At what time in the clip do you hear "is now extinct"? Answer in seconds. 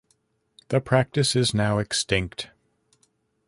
1.35-2.49